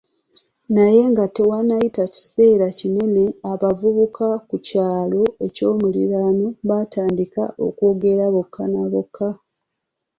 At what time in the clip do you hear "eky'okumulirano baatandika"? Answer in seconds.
5.45-7.43